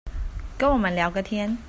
[0.57, 1.59] 跟我們聊個天